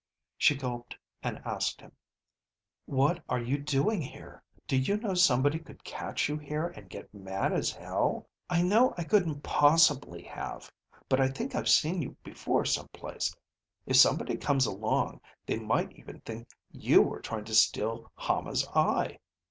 [0.35, 1.91] She gulped and asked him,
[2.85, 4.41] "What are you doing here?
[4.65, 8.27] Do you know somebody could catch you in here and get mad as hell?
[8.49, 10.71] I know I couldn't possibly have,
[11.07, 13.31] but I think I've seen you before some place;
[13.85, 19.19] if somebody comes along, they might even think you were trying to steal Hama's eye."